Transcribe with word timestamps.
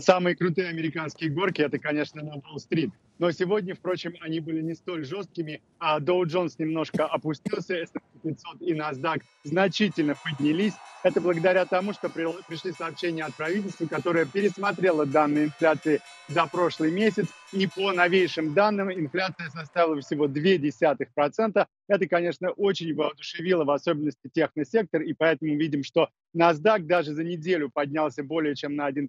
Самые 0.00 0.36
крутые 0.36 0.68
американские 0.68 1.30
горки– 1.30 1.60
это, 1.62 1.78
конечно, 1.78 2.22
на 2.22 2.36
Уолл-стрит. 2.36 2.90
Но 3.18 3.30
сегодня, 3.32 3.74
впрочем, 3.74 4.14
они 4.20 4.40
были 4.40 4.62
не 4.62 4.74
столь 4.74 5.04
жесткими, 5.04 5.60
а 5.78 6.00
Доу 6.00 6.24
Джонс 6.26 6.58
немножко 6.58 7.04
опустился, 7.06 7.74
S&P 7.74 8.00
500 8.22 8.62
и 8.62 8.74
NASDAQ 8.74 9.22
значительно 9.44 10.14
поднялись. 10.14 10.72
Это 11.02 11.20
благодаря 11.20 11.64
тому, 11.64 11.92
что 11.92 12.08
пришли 12.08 12.72
сообщения 12.72 13.24
от 13.24 13.34
правительства, 13.34 13.86
которое 13.86 14.26
пересмотрело 14.26 15.06
данные 15.06 15.46
инфляции 15.46 16.00
за 16.28 16.46
прошлый 16.46 16.92
месяц. 16.92 17.26
И 17.52 17.66
по 17.66 17.92
новейшим 17.92 18.54
данным 18.54 18.92
инфляция 18.92 19.48
составила 19.50 20.00
всего 20.00 20.26
0,2%. 20.26 21.66
Это, 21.88 22.06
конечно, 22.06 22.50
очень 22.50 22.94
воодушевило, 22.94 23.64
в 23.64 23.70
особенности 23.70 24.30
техносектор. 24.32 25.02
И 25.02 25.12
поэтому 25.14 25.56
видим, 25.56 25.82
что 25.84 26.08
NASDAQ 26.36 26.80
даже 26.80 27.14
за 27.14 27.24
неделю 27.24 27.70
поднялся 27.70 28.22
более 28.22 28.54
чем 28.54 28.76
на 28.76 28.88
1%, 28.90 29.08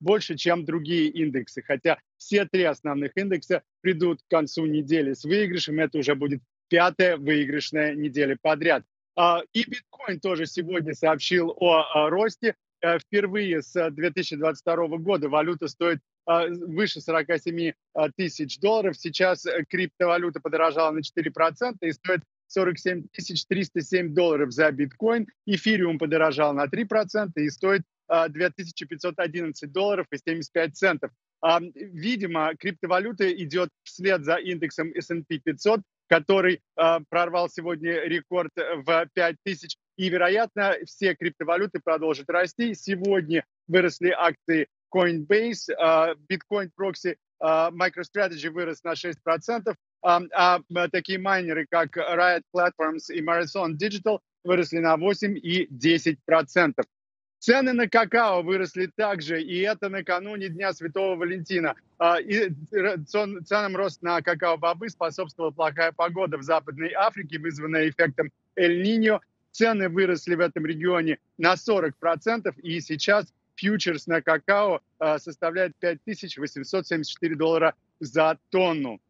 больше, 0.00 0.36
чем 0.36 0.64
другие 0.64 1.08
индексы. 1.08 1.62
Хотя 1.62 1.98
все 2.16 2.44
три 2.46 2.64
основных 2.64 3.16
индекса 3.16 3.62
придут 3.80 4.22
к 4.22 4.30
концу 4.30 4.66
недели 4.66 5.12
с 5.12 5.24
выигрышем. 5.24 5.80
Это 5.80 5.98
уже 5.98 6.14
будет 6.14 6.40
пятая 6.68 7.16
выигрышная 7.16 7.94
неделя 7.94 8.36
подряд. 8.40 8.84
А, 9.16 9.42
и 9.52 9.64
биткоин 9.68 10.20
тоже 10.20 10.46
сегодня 10.46 10.94
сообщил 10.94 11.54
о 11.58 12.08
росте. 12.08 12.54
Э, 12.80 12.98
впервые 12.98 13.62
с 13.62 13.90
2022 13.90 14.98
года 14.98 15.28
валюта 15.28 15.68
стоит 15.68 16.00
а, 16.26 16.46
выше 16.46 17.00
47 17.00 17.72
а, 17.94 18.10
тысяч 18.10 18.60
долларов. 18.60 18.96
Сейчас 18.96 19.46
э, 19.46 19.64
криптовалюта 19.68 20.40
подорожала 20.40 20.92
на 20.92 21.00
4% 21.00 21.76
и 21.80 21.92
стоит 21.92 22.20
47 22.48 23.06
307 23.48 24.14
долларов 24.14 24.52
за 24.52 24.70
биткоин. 24.70 25.26
Эфириум 25.46 25.98
подорожал 25.98 26.54
на 26.54 26.66
3% 26.66 27.30
и 27.36 27.50
стоит 27.50 27.82
2511 28.08 29.72
долларов 29.72 30.06
и 30.10 30.16
75 30.18 30.76
центов. 30.76 31.10
Видимо, 31.74 32.54
криптовалюта 32.58 33.32
идет 33.32 33.70
вслед 33.84 34.24
за 34.24 34.36
индексом 34.36 34.92
S&P 34.94 35.38
500, 35.38 35.80
который 36.08 36.60
прорвал 37.08 37.48
сегодня 37.48 38.00
рекорд 38.04 38.52
в 38.56 39.06
5000. 39.14 39.76
И, 39.96 40.08
вероятно, 40.08 40.76
все 40.86 41.14
криптовалюты 41.14 41.80
продолжат 41.84 42.30
расти. 42.30 42.74
Сегодня 42.74 43.44
выросли 43.66 44.10
акции 44.10 44.68
Coinbase, 44.94 45.68
Bitcoin 46.30 46.70
Proxy, 46.80 47.16
MicroStrategy 47.40 48.50
вырос 48.50 48.82
на 48.82 48.94
6%, 48.94 49.74
а 50.02 50.60
такие 50.90 51.18
майнеры, 51.18 51.66
как 51.70 51.96
Riot 51.96 52.42
Platforms 52.56 53.10
и 53.10 53.20
Marathon 53.20 53.76
Digital, 53.76 54.20
выросли 54.44 54.78
на 54.78 54.96
8 54.96 55.36
и 55.36 55.66
10%. 55.66 56.84
Цены 57.38 57.72
на 57.72 57.88
какао 57.88 58.42
выросли 58.42 58.86
также, 58.86 59.40
и 59.40 59.60
это 59.60 59.88
накануне 59.88 60.48
Дня 60.48 60.72
Святого 60.72 61.16
Валентина. 61.16 61.76
А, 61.98 62.18
и 62.20 62.50
ценам 63.06 63.76
рост 63.76 64.02
на 64.02 64.20
какао-бобы 64.22 64.88
способствовала 64.88 65.52
плохая 65.52 65.92
погода 65.92 66.36
в 66.36 66.42
Западной 66.42 66.92
Африке, 66.92 67.38
вызванная 67.38 67.88
эффектом 67.88 68.32
Эль-Ниньо. 68.56 69.20
Цены 69.52 69.88
выросли 69.88 70.34
в 70.34 70.40
этом 70.40 70.66
регионе 70.66 71.18
на 71.38 71.54
40%, 71.54 72.54
и 72.60 72.80
сейчас 72.80 73.26
фьючерс 73.54 74.06
на 74.06 74.20
какао 74.20 74.80
а, 74.98 75.18
составляет 75.18 75.76
5874 75.76 77.36
доллара 77.36 77.74
за 78.00 78.38
тонну. 78.50 79.00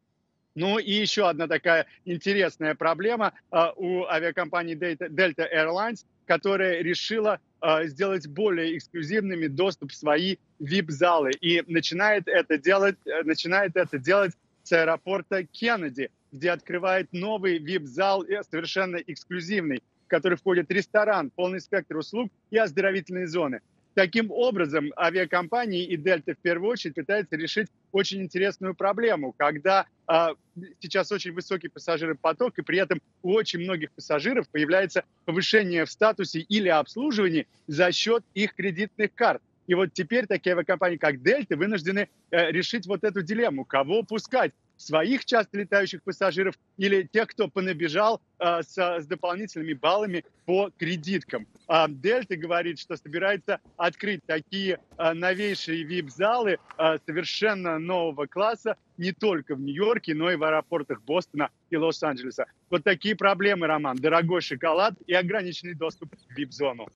Ну 0.59 0.81
и 0.81 0.91
еще 0.91 1.29
одна 1.29 1.47
такая 1.47 1.87
интересная 2.05 2.75
проблема 2.75 3.33
а, 3.53 3.73
у 3.77 4.05
авиакомпании 4.07 4.75
Delta 4.77 5.47
Airlines, 5.55 6.05
которая 6.27 6.83
решила 6.83 7.39
э, 7.63 7.87
сделать 7.87 8.27
более 8.27 8.77
эксклюзивными 8.77 9.47
доступ 9.47 9.93
в 9.93 9.95
свои 9.95 10.35
VIP-залы. 10.59 11.31
И 11.41 11.63
начинает 11.69 12.27
это 12.27 12.59
делать, 12.59 12.97
э, 13.07 13.23
начинает 13.23 13.77
это 13.77 13.99
делать 14.01 14.33
с 14.65 14.73
аэропорта 14.73 15.45
Кеннеди, 15.45 16.11
где 16.33 16.51
открывает 16.51 17.13
новый 17.13 17.61
VIP-зал, 17.61 18.25
э, 18.25 18.43
совершенно 18.43 18.97
эксклюзивный, 18.97 19.81
в 20.07 20.09
который 20.09 20.37
входит 20.37 20.73
ресторан, 20.73 21.31
полный 21.31 21.61
спектр 21.61 21.99
услуг 21.99 22.33
и 22.51 22.59
оздоровительные 22.59 23.29
зоны. 23.29 23.61
Таким 23.95 24.31
образом, 24.33 24.93
авиакомпании 24.97 25.85
и 25.85 25.97
Дельта 25.97 26.35
в 26.35 26.39
первую 26.39 26.73
очередь 26.73 26.97
пытаются 26.97 27.37
решить 27.37 27.69
очень 27.93 28.23
интересную 28.23 28.75
проблему, 28.75 29.35
когда 29.37 29.87
а, 30.07 30.33
сейчас 30.81 31.13
очень 31.13 31.33
высокий 31.33 31.69
пассажиропоток, 31.69 32.59
и 32.59 32.63
при 32.63 32.79
этом 32.79 33.01
у 33.23 33.33
очень 33.33 33.61
многих 33.61 33.91
пассажиров 33.93 34.49
появляется 34.49 35.05
повышение 35.25 35.85
в 35.85 35.91
статусе 35.91 36.41
или 36.41 36.69
обслуживании 36.69 37.47
за 37.67 37.93
счет 37.93 38.25
их 38.35 38.55
кредитных 38.55 39.15
карт. 39.15 39.43
И 39.67 39.75
вот 39.75 39.93
теперь 39.93 40.27
такие 40.27 40.55
авиакомпании, 40.55 40.97
как 40.97 41.23
Дельта, 41.23 41.57
вынуждены 41.57 42.09
э, 42.31 42.51
решить 42.51 42.87
вот 42.87 43.05
эту 43.05 43.23
дилемму, 43.23 43.65
кого 43.65 44.03
пускать 44.03 44.53
своих 44.79 45.25
часто 45.27 45.59
летающих 45.59 46.03
пассажиров 46.03 46.55
или 46.79 47.03
тех, 47.03 47.29
кто 47.29 47.49
понабежал 47.49 48.23
э, 48.39 48.63
с, 48.63 48.79
с 48.79 49.07
дополнительными 49.07 49.75
баллами 49.75 50.25
по 50.47 50.71
кредиткам. 50.79 51.47
А 51.67 51.89
Дельта 51.89 52.37
говорит, 52.37 52.79
что 52.79 52.97
собирается 52.97 53.61
открыть 53.77 54.25
такие 54.25 54.79
э, 54.97 55.13
новейшие 55.13 55.85
VIP-залы 55.85 56.59
э, 56.79 56.99
совершенно 57.05 57.79
нового 57.79 58.27
класса 58.27 58.77
не 58.97 59.13
только 59.13 59.55
в 59.55 59.61
Нью-Йорке, 59.61 60.15
но 60.15 60.31
и 60.31 60.37
в 60.37 60.45
аэропортах 60.45 61.03
Бостона 61.03 61.51
и 61.71 61.77
Лос-Анджелеса. 61.77 62.47
Вот 62.71 62.85
такие 62.85 63.17
проблемы, 63.17 63.67
Роман. 63.67 63.97
Дорогой 63.97 64.41
шоколад 64.41 64.95
и 65.07 65.13
ограниченный 65.13 65.75
доступ 65.75 66.15
в 66.15 66.39
VIP-зону. 66.39 66.87